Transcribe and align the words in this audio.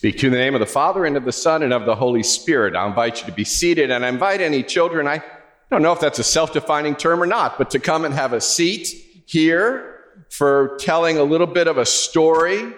Speak 0.00 0.16
to 0.16 0.30
the 0.30 0.36
name 0.38 0.54
of 0.54 0.60
the 0.60 0.66
Father 0.66 1.04
and 1.04 1.14
of 1.18 1.26
the 1.26 1.30
Son 1.30 1.62
and 1.62 1.74
of 1.74 1.84
the 1.84 1.94
Holy 1.94 2.22
Spirit. 2.22 2.74
I'll 2.74 2.88
invite 2.88 3.20
you 3.20 3.26
to 3.26 3.32
be 3.32 3.44
seated 3.44 3.90
and 3.90 4.02
I 4.02 4.08
invite 4.08 4.40
any 4.40 4.62
children. 4.62 5.06
I 5.06 5.22
don't 5.70 5.82
know 5.82 5.92
if 5.92 6.00
that's 6.00 6.18
a 6.18 6.24
self-defining 6.24 6.96
term 6.96 7.22
or 7.22 7.26
not, 7.26 7.58
but 7.58 7.68
to 7.72 7.78
come 7.78 8.06
and 8.06 8.14
have 8.14 8.32
a 8.32 8.40
seat 8.40 8.88
here 9.26 10.00
for 10.30 10.78
telling 10.80 11.18
a 11.18 11.22
little 11.22 11.46
bit 11.46 11.68
of 11.68 11.76
a 11.76 11.84
story. 11.84 12.72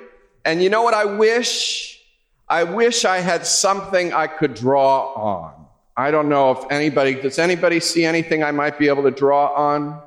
And 0.45 0.65
you 0.65 0.69
know 0.69 0.83
what 0.83 0.95
I 0.95 1.05
wish? 1.05 2.03
I 2.49 2.65
wish 2.65 3.05
I 3.05 3.21
had 3.21 3.47
something 3.47 4.13
I 4.13 4.27
could 4.27 4.55
draw 4.55 5.15
on. 5.15 5.67
I 5.97 6.11
don't 6.11 6.29
know 6.29 6.51
if 6.51 6.73
anybody, 6.73 7.15
does 7.15 7.39
anybody 7.39 7.79
see 7.79 8.05
anything 8.05 8.43
I 8.43 8.51
might 8.51 8.81
be 8.81 8.89
able 8.89 9.05
to 9.05 9.13
draw 9.13 9.55
on? 9.55 10.03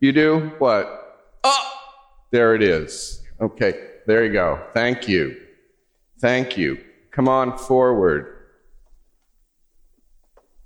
You 0.00 0.10
do? 0.10 0.50
What? 0.58 1.30
Oh, 1.44 1.72
there 2.32 2.56
it 2.56 2.64
is. 2.64 3.22
Okay, 3.40 3.90
there 4.08 4.24
you 4.24 4.32
go. 4.32 4.60
Thank 4.74 5.06
you. 5.06 5.36
Thank 6.20 6.56
you. 6.56 6.78
Come 7.12 7.28
on 7.28 7.56
forward. 7.56 8.34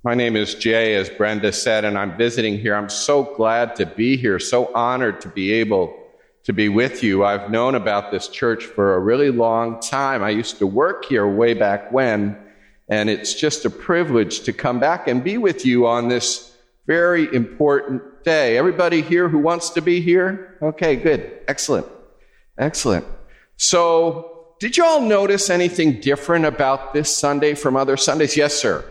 My 0.03 0.15
name 0.15 0.35
is 0.35 0.55
Jay, 0.55 0.95
as 0.95 1.09
Brenda 1.09 1.53
said, 1.53 1.85
and 1.85 1.97
I'm 1.97 2.17
visiting 2.17 2.57
here. 2.57 2.75
I'm 2.75 2.89
so 2.89 3.23
glad 3.35 3.75
to 3.75 3.85
be 3.85 4.17
here, 4.17 4.39
so 4.39 4.73
honored 4.73 5.21
to 5.21 5.29
be 5.29 5.53
able 5.53 5.95
to 6.43 6.53
be 6.53 6.69
with 6.69 7.03
you. 7.03 7.23
I've 7.23 7.51
known 7.51 7.75
about 7.75 8.11
this 8.11 8.27
church 8.27 8.65
for 8.65 8.95
a 8.95 8.99
really 8.99 9.29
long 9.29 9.79
time. 9.79 10.23
I 10.23 10.31
used 10.31 10.57
to 10.57 10.67
work 10.67 11.05
here 11.05 11.27
way 11.27 11.53
back 11.53 11.91
when, 11.91 12.35
and 12.89 13.09
it's 13.09 13.33
just 13.33 13.63
a 13.63 13.69
privilege 13.69 14.41
to 14.41 14.53
come 14.53 14.79
back 14.79 15.07
and 15.07 15.23
be 15.23 15.37
with 15.37 15.65
you 15.65 15.85
on 15.87 16.07
this 16.07 16.57
very 16.87 17.33
important 17.33 18.23
day. 18.23 18.57
Everybody 18.57 19.01
here 19.01 19.29
who 19.29 19.37
wants 19.37 19.69
to 19.69 19.81
be 19.81 20.01
here? 20.01 20.57
Okay, 20.61 20.95
good. 20.95 21.31
Excellent. 21.47 21.85
Excellent. 22.57 23.05
So, 23.55 24.32
did 24.59 24.77
you 24.77 24.85
all 24.85 25.01
notice 25.01 25.49
anything 25.49 25.99
different 25.99 26.45
about 26.45 26.93
this 26.93 27.15
Sunday 27.15 27.53
from 27.53 27.75
other 27.75 27.97
Sundays? 27.97 28.37
Yes, 28.37 28.55
sir. 28.55 28.85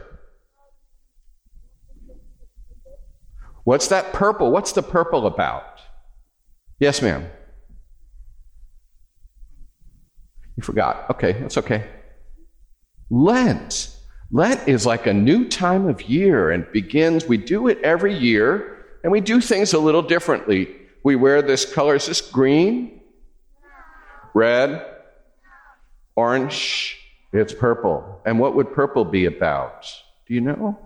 What's 3.65 3.89
that 3.89 4.13
purple? 4.13 4.51
What's 4.51 4.73
the 4.73 4.83
purple 4.83 5.27
about? 5.27 5.81
Yes, 6.81 7.01
ma'am. 7.01 7.27
You 10.57 10.63
forgot. 10.63 11.09
Okay, 11.11 11.33
that's 11.33 11.57
okay. 11.59 11.89
Lent. 13.09 13.97
Lent 14.31 14.67
is 14.67 14.85
like 14.85 15.07
a 15.07 15.13
new 15.13 15.49
time 15.49 15.87
of 15.87 16.03
year 16.03 16.51
and 16.51 16.71
begins, 16.73 17.27
we 17.27 17.37
do 17.37 17.69
it 17.69 17.79
every 17.83 18.17
year, 18.17 18.85
and 19.03 19.13
we 19.13 19.21
do 19.21 19.41
things 19.41 19.73
a 19.75 19.79
little 19.79 20.03
differently. 20.03 20.75
We 21.05 21.17
wear 21.17 21.43
this 21.43 21.71
color. 21.71 21.95
Is 21.95 22.07
this 22.07 22.21
green? 22.21 23.01
Red? 24.35 24.87
Orange, 26.17 26.99
it's 27.33 27.55
purple. 27.55 28.21
And 28.25 28.39
what 28.39 28.55
would 28.55 28.73
purple 28.73 29.05
be 29.05 29.27
about? 29.27 29.91
Do 30.27 30.35
you 30.35 30.41
know? 30.41 30.79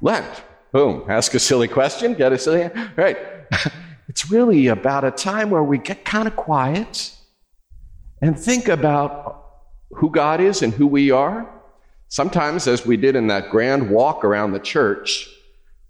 Lent. 0.00 0.42
Boom. 0.72 1.04
Ask 1.08 1.34
a 1.34 1.38
silly 1.38 1.68
question, 1.68 2.14
get 2.14 2.32
a 2.32 2.38
silly 2.38 2.62
answer. 2.62 2.92
Right. 2.96 3.18
it's 4.08 4.30
really 4.30 4.68
about 4.68 5.04
a 5.04 5.10
time 5.10 5.50
where 5.50 5.62
we 5.62 5.78
get 5.78 6.04
kind 6.04 6.26
of 6.26 6.34
quiet 6.34 7.14
and 8.22 8.38
think 8.38 8.68
about 8.68 9.44
who 9.90 10.10
God 10.10 10.40
is 10.40 10.62
and 10.62 10.72
who 10.72 10.86
we 10.86 11.10
are. 11.10 11.48
Sometimes, 12.08 12.66
as 12.66 12.86
we 12.86 12.96
did 12.96 13.16
in 13.16 13.26
that 13.28 13.50
grand 13.50 13.90
walk 13.90 14.24
around 14.24 14.52
the 14.52 14.60
church, 14.60 15.28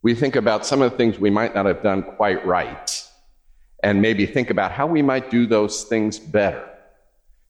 we 0.03 0.15
think 0.15 0.35
about 0.35 0.67
some 0.67 0.83
of 0.83 0.91
the 0.91 0.97
things 0.97 1.19
we 1.19 1.31
might 1.31 1.55
not 1.55 1.67
have 1.67 1.83
done 1.83 2.03
quite 2.03 2.45
right 2.45 3.09
and 3.83 4.01
maybe 4.01 4.27
think 4.27 4.51
about 4.51 4.73
how 4.73 4.87
we 4.87 5.03
might 5.03 5.31
do 5.31 5.47
those 5.47 5.85
things 5.85 6.19
better. 6.19 6.69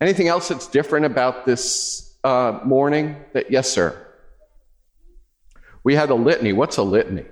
Anything 0.03 0.27
else 0.27 0.49
that's 0.49 0.67
different 0.67 1.07
about 1.07 1.47
this 1.47 2.19
uh, 2.25 2.59
morning? 2.65 3.15
That, 3.35 3.53
yes, 3.53 3.71
sir. 3.71 4.05
We 5.85 5.95
had 5.95 6.11
a 6.11 6.17
litany. 6.17 6.53
What's 6.53 6.77
a 6.77 6.83
litany? 6.83 7.25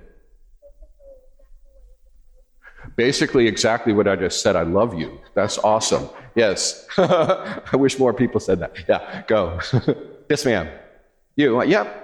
Basically, 2.95 3.47
exactly 3.47 3.91
what 3.91 4.07
I 4.07 4.15
just 4.15 4.41
said. 4.41 4.55
I 4.55 4.61
love 4.61 4.97
you. 4.97 5.19
That's 5.33 5.57
awesome. 5.57 6.07
Yes. 6.33 6.87
I 6.97 7.73
wish 7.73 7.99
more 7.99 8.13
people 8.13 8.39
said 8.39 8.59
that. 8.59 8.73
Yeah, 8.87 9.23
go. 9.27 9.59
yes, 10.29 10.45
ma'am. 10.45 10.69
You? 11.35 11.61
Yep. 11.61 11.97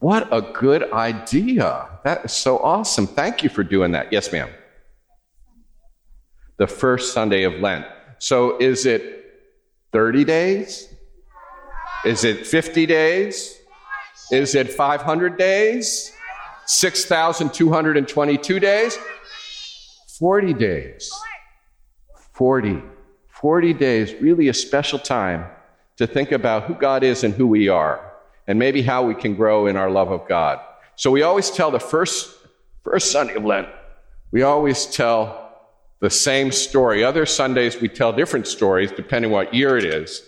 What 0.00 0.26
a 0.32 0.40
good 0.40 0.92
idea. 0.92 1.86
That 2.02 2.24
is 2.24 2.32
so 2.32 2.58
awesome. 2.58 3.06
Thank 3.06 3.44
you 3.44 3.50
for 3.50 3.62
doing 3.62 3.92
that. 3.92 4.12
Yes, 4.12 4.32
ma'am 4.32 4.50
the 6.60 6.66
first 6.66 7.14
Sunday 7.14 7.44
of 7.44 7.54
Lent. 7.54 7.86
So 8.18 8.58
is 8.58 8.84
it 8.84 9.40
30 9.92 10.24
days? 10.24 10.94
Is 12.04 12.22
it 12.22 12.46
50 12.46 12.84
days? 12.84 13.58
Is 14.30 14.54
it 14.54 14.70
500 14.70 15.38
days? 15.38 16.12
6,222 16.66 18.60
days? 18.60 18.98
40 20.18 20.52
days. 20.52 21.10
40. 22.34 22.82
40 23.30 23.72
days, 23.72 24.12
really 24.20 24.48
a 24.48 24.54
special 24.54 24.98
time 24.98 25.46
to 25.96 26.06
think 26.06 26.30
about 26.30 26.64
who 26.64 26.74
God 26.74 27.02
is 27.02 27.24
and 27.24 27.32
who 27.32 27.46
we 27.46 27.70
are, 27.70 28.12
and 28.46 28.58
maybe 28.58 28.82
how 28.82 29.02
we 29.02 29.14
can 29.14 29.34
grow 29.34 29.66
in 29.66 29.78
our 29.78 29.90
love 29.90 30.10
of 30.10 30.28
God. 30.28 30.60
So 30.96 31.10
we 31.10 31.22
always 31.22 31.50
tell 31.50 31.70
the 31.70 31.80
first, 31.80 32.36
first 32.84 33.10
Sunday 33.10 33.36
of 33.36 33.46
Lent, 33.46 33.68
we 34.30 34.42
always 34.42 34.84
tell 34.84 35.49
the 36.00 36.10
same 36.10 36.50
story. 36.50 37.04
Other 37.04 37.26
Sundays 37.26 37.80
we 37.80 37.88
tell 37.88 38.12
different 38.12 38.46
stories 38.46 38.90
depending 38.90 39.30
what 39.30 39.54
year 39.54 39.76
it 39.76 39.84
is. 39.84 40.22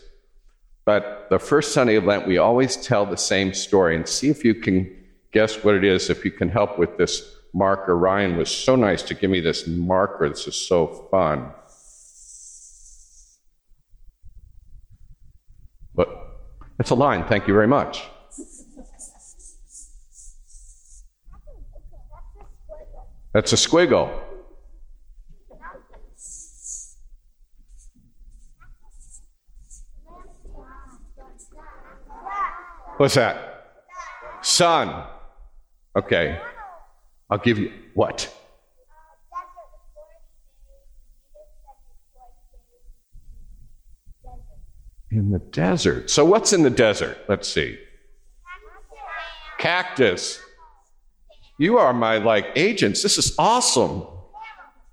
But 0.84 1.28
the 1.30 1.38
first 1.38 1.72
Sunday 1.72 1.94
of 1.94 2.04
Lent, 2.04 2.26
we 2.26 2.38
always 2.38 2.76
tell 2.76 3.06
the 3.06 3.16
same 3.16 3.54
story 3.54 3.96
and 3.96 4.06
see 4.06 4.28
if 4.28 4.44
you 4.44 4.54
can 4.54 4.90
guess 5.32 5.64
what 5.64 5.74
it 5.74 5.84
is, 5.84 6.10
if 6.10 6.24
you 6.24 6.30
can 6.30 6.48
help 6.48 6.78
with 6.78 6.98
this 6.98 7.36
marker. 7.54 7.96
Ryan 7.96 8.36
was 8.36 8.50
so 8.50 8.76
nice 8.76 9.02
to 9.04 9.14
give 9.14 9.30
me 9.30 9.40
this 9.40 9.66
marker. 9.66 10.28
This 10.28 10.46
is 10.46 10.56
so 10.56 11.08
fun. 11.10 11.52
But 15.94 16.08
it's 16.78 16.90
a 16.90 16.94
line. 16.94 17.24
Thank 17.26 17.46
you 17.46 17.54
very 17.54 17.68
much. 17.68 18.02
That's 23.32 23.52
a 23.52 23.56
squiggle. 23.56 24.10
What's 33.02 33.14
that? 33.14 33.64
Sun. 34.42 35.04
Okay. 35.98 36.38
I'll 37.28 37.38
give 37.38 37.58
you 37.58 37.72
what? 37.94 38.32
In 45.10 45.32
the 45.32 45.40
desert. 45.40 46.10
So, 46.10 46.24
what's 46.24 46.52
in 46.52 46.62
the 46.62 46.70
desert? 46.70 47.18
Let's 47.28 47.48
see. 47.48 47.76
Cactus. 49.58 50.40
You 51.58 51.78
are 51.78 51.92
my 51.92 52.18
like 52.18 52.50
agents. 52.54 53.02
This 53.02 53.18
is 53.18 53.34
awesome. 53.36 54.06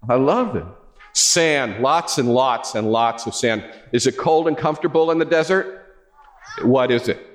I 0.10 0.16
love 0.16 0.56
it. 0.56 0.66
Sand, 1.14 1.84
lots 1.84 2.18
and 2.18 2.34
lots 2.34 2.74
and 2.74 2.92
lots 2.92 3.28
of 3.28 3.36
sand. 3.36 3.64
Is 3.92 4.08
it 4.08 4.18
cold 4.18 4.48
and 4.48 4.58
comfortable 4.58 5.12
in 5.12 5.20
the 5.20 5.26
desert? 5.26 5.86
What 6.64 6.90
is 6.90 7.08
it? 7.08 7.29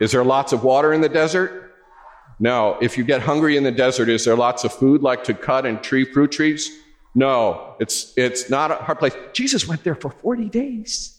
Is 0.00 0.12
there 0.12 0.24
lots 0.24 0.52
of 0.52 0.64
water 0.64 0.92
in 0.92 1.00
the 1.00 1.08
desert? 1.08 1.74
No. 2.38 2.78
If 2.80 2.96
you 2.96 3.04
get 3.04 3.20
hungry 3.20 3.56
in 3.56 3.62
the 3.62 3.70
desert, 3.70 4.08
is 4.08 4.24
there 4.24 4.34
lots 4.34 4.64
of 4.64 4.72
food 4.72 5.02
like 5.02 5.24
to 5.24 5.34
cut 5.34 5.66
and 5.66 5.82
tree 5.82 6.04
fruit 6.04 6.32
trees? 6.32 6.70
No. 7.14 7.76
It's, 7.80 8.14
it's 8.16 8.48
not 8.48 8.70
a 8.70 8.76
hard 8.76 8.98
place. 8.98 9.14
Jesus 9.34 9.68
went 9.68 9.84
there 9.84 9.94
for 9.94 10.10
40 10.10 10.48
days. 10.48 11.18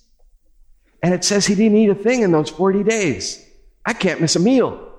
And 1.04 1.14
it 1.14 1.24
says 1.24 1.46
he 1.46 1.56
didn't 1.56 1.78
eat 1.78 1.90
a 1.90 1.96
thing 1.96 2.22
in 2.22 2.32
those 2.32 2.50
40 2.50 2.84
days. 2.84 3.44
I 3.86 3.94
can't 3.94 4.20
miss 4.20 4.36
a 4.36 4.40
meal. 4.40 4.92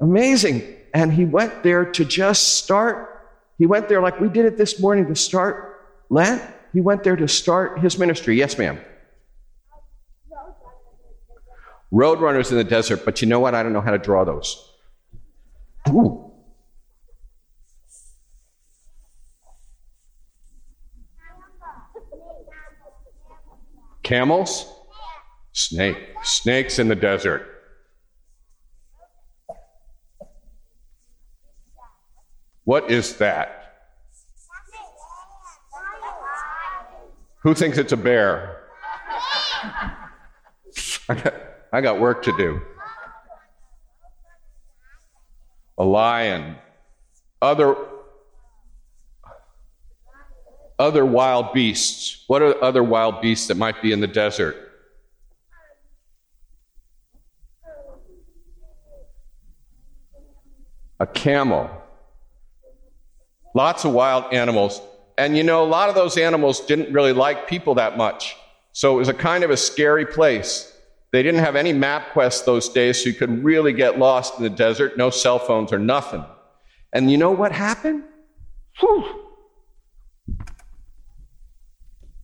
Amazing. 0.00 0.62
And 0.94 1.12
he 1.12 1.24
went 1.24 1.62
there 1.62 1.84
to 1.84 2.04
just 2.04 2.54
start. 2.54 3.28
He 3.58 3.66
went 3.66 3.88
there 3.88 4.00
like 4.00 4.20
we 4.20 4.28
did 4.28 4.44
it 4.44 4.56
this 4.56 4.80
morning 4.80 5.06
to 5.06 5.16
start 5.16 5.94
Lent. 6.10 6.42
He 6.72 6.80
went 6.80 7.02
there 7.04 7.16
to 7.16 7.26
start 7.26 7.80
his 7.80 7.98
ministry. 7.98 8.36
Yes, 8.36 8.58
ma'am. 8.58 8.78
Roadrunners 11.92 12.50
in 12.50 12.56
the 12.56 12.64
desert, 12.64 13.04
but 13.04 13.22
you 13.22 13.28
know 13.28 13.38
what? 13.38 13.54
I 13.54 13.62
don't 13.62 13.72
know 13.72 13.80
how 13.80 13.92
to 13.92 13.98
draw 13.98 14.24
those. 14.24 14.72
Ooh. 15.88 16.32
Camels? 24.02 24.72
Snake. 25.52 25.96
Snakes 26.22 26.78
in 26.78 26.88
the 26.88 26.94
desert. 26.94 27.46
What 32.64 32.90
is 32.90 33.16
that? 33.18 33.62
Who 37.42 37.54
thinks 37.54 37.78
it's 37.78 37.92
a 37.92 37.96
bear? 37.96 38.64
I 41.76 41.82
got, 41.82 42.00
work 42.00 42.22
to 42.22 42.34
do. 42.38 42.62
A 45.76 45.84
lion. 45.84 46.56
Other, 47.42 47.76
other 50.78 51.04
wild 51.04 51.52
beasts. 51.52 52.24
What 52.28 52.40
are 52.40 52.64
other 52.64 52.82
wild 52.82 53.20
beasts 53.20 53.48
that 53.48 53.58
might 53.58 53.82
be 53.82 53.92
in 53.92 54.00
the 54.00 54.06
desert? 54.06 54.56
A 60.98 61.06
camel. 61.06 61.70
Lots 63.52 63.84
of 63.84 63.92
wild 63.92 64.32
animals. 64.32 64.80
And 65.18 65.36
you 65.36 65.42
know, 65.42 65.62
a 65.62 65.68
lot 65.68 65.90
of 65.90 65.94
those 65.94 66.16
animals 66.16 66.60
didn't 66.60 66.94
really 66.94 67.12
like 67.12 67.46
people 67.46 67.74
that 67.74 67.98
much. 67.98 68.34
So 68.72 68.94
it 68.94 68.98
was 68.98 69.08
a 69.08 69.14
kind 69.14 69.44
of 69.44 69.50
a 69.50 69.58
scary 69.58 70.06
place. 70.06 70.72
They 71.16 71.22
didn't 71.22 71.40
have 71.40 71.56
any 71.56 71.72
MapQuest 71.72 72.44
those 72.44 72.68
days, 72.68 73.02
so 73.02 73.08
you 73.08 73.14
could 73.14 73.42
really 73.42 73.72
get 73.72 73.98
lost 73.98 74.36
in 74.36 74.42
the 74.42 74.50
desert, 74.50 74.98
no 74.98 75.08
cell 75.08 75.38
phones 75.38 75.72
or 75.72 75.78
nothing. 75.78 76.22
And 76.92 77.10
you 77.10 77.16
know 77.16 77.30
what 77.30 77.52
happened? 77.52 78.02
Whew. 78.80 79.24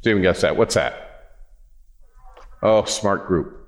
Even 0.04 0.20
guess 0.20 0.42
that. 0.42 0.58
What's 0.58 0.74
that? 0.74 1.38
Oh, 2.62 2.84
smart 2.84 3.26
group. 3.26 3.66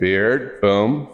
Beard, 0.00 0.60
boom. 0.60 1.10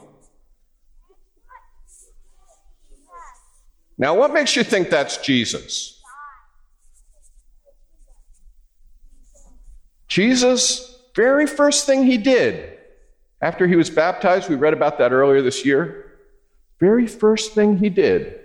Now, 3.97 4.15
what 4.15 4.33
makes 4.33 4.57
you 4.57 4.65
think 4.65 4.91
that's 4.91 5.19
Jesus? 5.19 6.01
Jesus, 10.09 10.99
very 11.15 11.47
first 11.47 11.87
thing 11.87 12.05
he 12.05 12.19
did 12.19 12.75
after 13.45 13.67
he 13.67 13.77
was 13.77 13.91
baptized, 13.91 14.49
we 14.49 14.57
read 14.57 14.73
about 14.73 14.97
that 14.99 15.13
earlier 15.13 15.43
this 15.43 15.67
year. 15.67 16.13
Very 16.81 17.07
first 17.07 17.53
thing 17.53 17.77
he 17.77 17.91
did, 17.91 18.41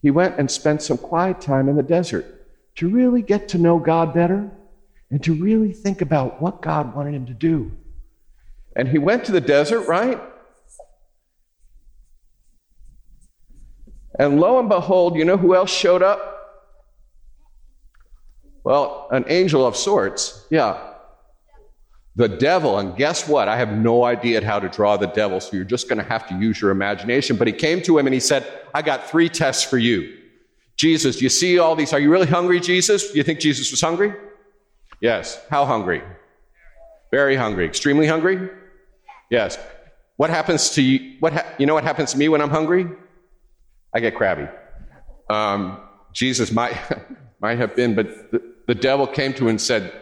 he 0.00 0.12
went 0.12 0.38
and 0.38 0.48
spent 0.48 0.80
some 0.80 0.96
quiet 0.96 1.40
time 1.40 1.68
in 1.68 1.74
the 1.74 1.82
desert 1.82 2.46
to 2.76 2.88
really 2.88 3.20
get 3.20 3.48
to 3.48 3.58
know 3.58 3.80
God 3.80 4.14
better 4.14 4.48
and 5.10 5.22
to 5.24 5.34
really 5.34 5.72
think 5.72 6.00
about 6.00 6.40
what 6.40 6.62
God 6.62 6.94
wanted 6.94 7.14
him 7.14 7.26
to 7.26 7.34
do. 7.34 7.72
And 8.76 8.86
he 8.88 8.98
went 8.98 9.24
to 9.24 9.32
the 9.32 9.40
desert, 9.40 9.88
right? 9.88 10.20
And 14.18 14.40
lo 14.40 14.58
and 14.58 14.68
behold, 14.68 15.16
you 15.16 15.24
know 15.24 15.36
who 15.36 15.54
else 15.54 15.70
showed 15.70 16.02
up? 16.02 16.34
Well, 18.64 19.08
an 19.10 19.24
angel 19.28 19.64
of 19.66 19.76
sorts. 19.76 20.46
Yeah. 20.50 20.78
The 22.16 22.28
devil. 22.28 22.78
And 22.78 22.96
guess 22.96 23.28
what? 23.28 23.48
I 23.48 23.56
have 23.56 23.72
no 23.72 24.04
idea 24.04 24.44
how 24.44 24.58
to 24.58 24.68
draw 24.68 24.96
the 24.96 25.06
devil, 25.06 25.40
so 25.40 25.56
you're 25.56 25.64
just 25.64 25.88
going 25.88 25.98
to 25.98 26.04
have 26.04 26.26
to 26.28 26.34
use 26.34 26.60
your 26.60 26.72
imagination. 26.72 27.36
But 27.36 27.46
he 27.46 27.52
came 27.52 27.80
to 27.82 27.96
him 27.96 28.06
and 28.06 28.12
he 28.12 28.20
said, 28.20 28.46
I 28.74 28.82
got 28.82 29.08
three 29.08 29.28
tests 29.28 29.62
for 29.62 29.78
you. 29.78 30.16
Jesus, 30.76 31.22
you 31.22 31.28
see 31.28 31.58
all 31.58 31.76
these? 31.76 31.92
Are 31.92 32.00
you 32.00 32.10
really 32.10 32.26
hungry, 32.26 32.60
Jesus? 32.60 33.14
You 33.14 33.22
think 33.22 33.40
Jesus 33.40 33.70
was 33.70 33.80
hungry? 33.80 34.12
Yes. 35.00 35.40
How 35.48 35.64
hungry? 35.64 36.02
Very 37.10 37.36
hungry. 37.36 37.64
Extremely 37.64 38.06
hungry? 38.06 38.50
Yes. 39.30 39.58
What 40.16 40.30
happens 40.30 40.70
to 40.70 40.82
you? 40.82 41.16
What 41.20 41.32
ha- 41.32 41.46
you 41.58 41.66
know 41.66 41.74
what 41.74 41.84
happens 41.84 42.12
to 42.12 42.18
me 42.18 42.28
when 42.28 42.40
I'm 42.40 42.50
hungry? 42.50 42.86
I 43.94 44.00
get 44.00 44.14
crabby. 44.14 44.48
Um, 45.30 45.80
Jesus 46.12 46.52
might, 46.52 46.76
might 47.40 47.58
have 47.58 47.74
been, 47.76 47.94
but 47.94 48.30
the, 48.30 48.42
the 48.66 48.74
devil 48.74 49.06
came 49.06 49.32
to 49.34 49.44
him 49.44 49.48
and 49.48 49.60
said, 49.60 49.92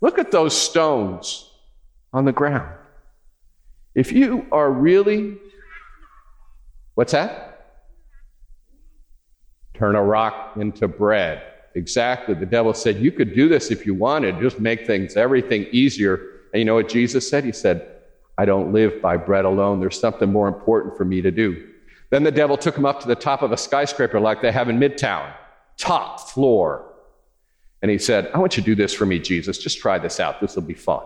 Look 0.00 0.18
at 0.18 0.30
those 0.30 0.56
stones 0.56 1.50
on 2.12 2.24
the 2.24 2.32
ground. 2.32 2.70
If 3.94 4.12
you 4.12 4.46
are 4.52 4.70
really, 4.70 5.38
what's 6.94 7.12
that? 7.12 7.82
Turn 9.74 9.96
a 9.96 10.02
rock 10.02 10.56
into 10.56 10.86
bread. 10.86 11.42
Exactly. 11.74 12.34
The 12.34 12.46
devil 12.46 12.74
said, 12.74 12.96
You 12.96 13.12
could 13.12 13.34
do 13.34 13.48
this 13.48 13.70
if 13.70 13.86
you 13.86 13.94
wanted, 13.94 14.40
just 14.40 14.60
make 14.60 14.86
things, 14.86 15.16
everything 15.16 15.66
easier. 15.72 16.20
And 16.52 16.60
you 16.60 16.64
know 16.64 16.74
what 16.74 16.88
Jesus 16.88 17.28
said? 17.28 17.44
He 17.44 17.52
said, 17.52 17.86
I 18.38 18.44
don't 18.44 18.72
live 18.72 19.00
by 19.00 19.16
bread 19.16 19.44
alone. 19.44 19.80
There's 19.80 19.98
something 19.98 20.30
more 20.30 20.48
important 20.48 20.96
for 20.96 21.04
me 21.04 21.22
to 21.22 21.30
do. 21.30 21.68
Then 22.10 22.22
the 22.22 22.30
devil 22.30 22.56
took 22.56 22.76
him 22.76 22.86
up 22.86 23.00
to 23.00 23.08
the 23.08 23.14
top 23.14 23.42
of 23.42 23.52
a 23.52 23.56
skyscraper 23.56 24.20
like 24.20 24.42
they 24.42 24.52
have 24.52 24.68
in 24.68 24.78
Midtown, 24.78 25.32
top 25.76 26.30
floor. 26.30 26.92
And 27.82 27.90
he 27.90 27.98
said, 27.98 28.30
I 28.32 28.38
want 28.38 28.56
you 28.56 28.62
to 28.62 28.66
do 28.66 28.74
this 28.74 28.94
for 28.94 29.06
me, 29.06 29.18
Jesus. 29.18 29.58
Just 29.58 29.78
try 29.78 29.98
this 29.98 30.20
out. 30.20 30.40
This 30.40 30.54
will 30.54 30.62
be 30.62 30.74
fun. 30.74 31.02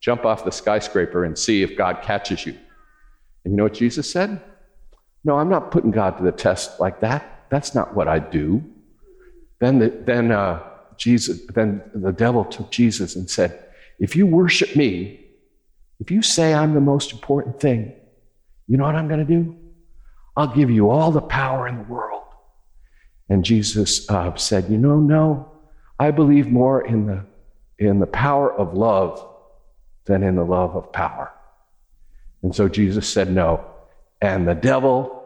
Jump 0.00 0.24
off 0.24 0.44
the 0.44 0.52
skyscraper 0.52 1.24
and 1.24 1.38
see 1.38 1.62
if 1.62 1.76
God 1.76 2.02
catches 2.02 2.46
you. 2.46 2.52
And 3.44 3.52
you 3.52 3.56
know 3.56 3.64
what 3.64 3.74
Jesus 3.74 4.10
said? 4.10 4.40
No, 5.24 5.38
I'm 5.38 5.48
not 5.48 5.70
putting 5.70 5.90
God 5.90 6.18
to 6.18 6.24
the 6.24 6.32
test 6.32 6.80
like 6.80 7.00
that. 7.00 7.44
That's 7.50 7.74
not 7.74 7.94
what 7.94 8.08
I 8.08 8.18
do. 8.18 8.64
Then, 9.60 9.78
the, 9.78 9.88
then 9.88 10.32
uh, 10.32 10.62
Jesus, 10.96 11.40
then 11.46 11.82
the 11.94 12.12
devil 12.12 12.44
took 12.44 12.70
Jesus 12.70 13.16
and 13.16 13.28
said, 13.28 13.64
If 13.98 14.16
you 14.16 14.26
worship 14.26 14.76
me, 14.76 15.20
if 16.00 16.10
you 16.10 16.22
say 16.22 16.52
I'm 16.52 16.74
the 16.74 16.80
most 16.80 17.12
important 17.12 17.60
thing, 17.60 17.92
you 18.68 18.76
know 18.76 18.84
what 18.84 18.94
I'm 18.94 19.08
going 19.08 19.24
to 19.24 19.24
do? 19.24 19.56
I'll 20.36 20.54
give 20.54 20.70
you 20.70 20.90
all 20.90 21.10
the 21.10 21.20
power 21.22 21.66
in 21.66 21.78
the 21.78 21.84
world. 21.84 22.22
And 23.28 23.44
Jesus 23.44 24.08
uh, 24.10 24.34
said, 24.36 24.68
You 24.68 24.78
know, 24.78 25.00
no, 25.00 25.50
I 25.98 26.10
believe 26.10 26.48
more 26.48 26.86
in 26.86 27.06
the, 27.06 27.24
in 27.78 27.98
the 27.98 28.06
power 28.06 28.52
of 28.52 28.74
love 28.74 29.26
than 30.04 30.22
in 30.22 30.36
the 30.36 30.44
love 30.44 30.76
of 30.76 30.92
power. 30.92 31.32
And 32.42 32.54
so 32.54 32.68
Jesus 32.68 33.08
said, 33.08 33.30
No. 33.32 33.64
And 34.20 34.46
the 34.46 34.54
devil 34.54 35.16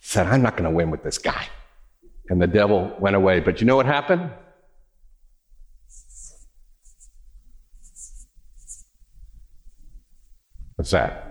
said, 0.00 0.26
I'm 0.26 0.42
not 0.42 0.56
going 0.56 0.70
to 0.70 0.74
win 0.74 0.90
with 0.90 1.02
this 1.02 1.18
guy. 1.18 1.46
And 2.28 2.40
the 2.40 2.46
devil 2.46 2.94
went 2.98 3.16
away. 3.16 3.40
But 3.40 3.60
you 3.60 3.66
know 3.66 3.76
what 3.76 3.86
happened? 3.86 4.30
What's 10.76 10.90
that? 10.90 11.25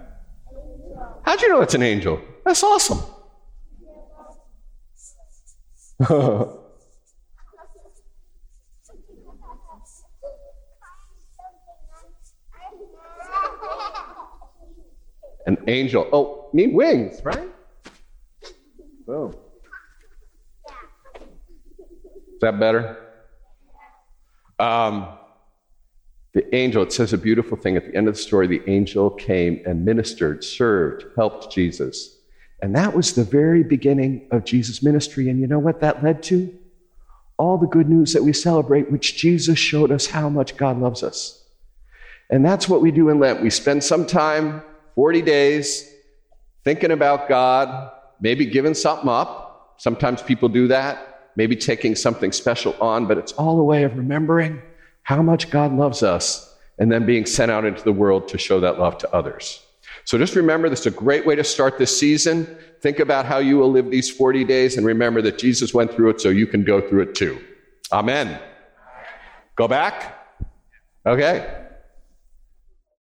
How'd 1.26 1.42
you 1.42 1.50
know 1.50 1.62
it's 1.62 1.74
an 1.74 1.82
angel? 1.82 2.22
That's 2.46 2.64
awesome. 2.64 3.00
an 15.48 15.58
angel. 15.68 16.08
Oh, 16.14 16.50
need 16.54 16.76
wings, 16.76 17.22
right? 17.24 17.50
Boom. 19.08 19.36
Is 21.16 22.42
that 22.42 22.60
better? 22.60 22.98
Um, 24.60 25.08
the 26.36 26.54
angel, 26.54 26.84
it 26.84 26.92
says 26.92 27.14
a 27.14 27.18
beautiful 27.18 27.56
thing 27.56 27.78
at 27.78 27.86
the 27.86 27.96
end 27.96 28.10
of 28.10 28.16
the 28.16 28.22
story. 28.22 28.46
The 28.46 28.62
angel 28.70 29.10
came 29.10 29.64
and 29.66 29.86
ministered, 29.86 30.44
served, 30.44 31.06
helped 31.16 31.50
Jesus. 31.50 32.18
And 32.62 32.76
that 32.76 32.94
was 32.94 33.14
the 33.14 33.24
very 33.24 33.64
beginning 33.64 34.28
of 34.32 34.44
Jesus' 34.44 34.84
ministry. 34.84 35.30
And 35.30 35.40
you 35.40 35.48
know 35.48 35.60
what 35.60 35.80
that 35.80 36.04
led 36.04 36.22
to? 36.24 36.54
All 37.38 37.58
the 37.58 37.68
good 37.68 37.88
news 37.88 38.12
that 38.12 38.24
we 38.24 38.34
celebrate, 38.34 38.92
which 38.92 39.16
Jesus 39.16 39.58
showed 39.58 39.94
us 39.94 40.08
how 40.08 40.28
much 40.28 40.58
God 40.58 40.78
loves 40.78 41.04
us. 41.04 41.42
And 42.30 42.46
that's 42.46 42.68
what 42.68 42.82
we 42.82 42.92
do 42.92 43.08
in 43.08 43.20
Lent. 43.20 43.42
We 43.42 43.50
spend 43.50 43.82
some 43.82 44.06
time, 44.06 44.62
40 44.96 45.22
days, 45.22 45.90
thinking 46.66 46.92
about 46.92 47.30
God, 47.30 47.92
maybe 48.20 48.46
giving 48.46 48.74
something 48.74 49.08
up. 49.08 49.76
Sometimes 49.78 50.22
people 50.22 50.50
do 50.50 50.68
that, 50.68 51.32
maybe 51.38 51.56
taking 51.56 51.96
something 51.96 52.34
special 52.34 52.76
on, 52.82 53.06
but 53.08 53.18
it's 53.18 53.32
all 53.34 53.58
a 53.58 53.64
way 53.64 53.84
of 53.84 53.96
remembering 53.96 54.62
how 55.06 55.22
much 55.22 55.52
God 55.52 55.72
loves 55.72 56.02
us 56.04 56.54
and 56.80 56.92
then 56.92 57.06
being 57.06 57.28
sent 57.28 57.52
out 57.52 57.64
into 57.64 57.84
the 57.84 57.92
world 57.92 58.28
to 58.28 58.40
show 58.40 58.60
that 58.60 58.80
love 58.80 58.98
to 58.98 59.14
others. 59.14 59.62
So 60.04 60.18
just 60.18 60.36
remember, 60.36 60.68
this 60.68 60.82
is 60.82 60.88
a 60.88 60.92
great 60.92 61.26
way 61.26 61.36
to 61.36 61.44
start 61.44 61.78
this 61.78 61.98
season. 61.98 62.58
Think 62.82 63.00
about 63.00 63.26
how 63.26 63.38
you 63.38 63.58
will 63.58 63.72
live 63.72 63.90
these 63.92 64.10
40 64.10 64.44
days 64.46 64.78
and 64.78 64.86
remember 64.86 65.22
that 65.22 65.38
Jesus 65.38 65.74
went 65.74 65.94
through 65.94 66.10
it 66.10 66.22
so 66.22 66.30
you 66.30 66.48
can 66.48 66.64
go 66.64 66.82
through 66.82 67.04
it 67.04 67.16
too. 67.16 67.40
Amen. 67.92 68.40
Go 69.56 69.68
back? 69.68 70.20
Okay. 71.06 71.65